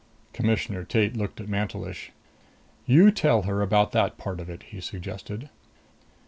[0.33, 2.11] Commissioner Tate looked at Mantelish.
[2.87, 5.47] "You tell her about that part of it," he suggested.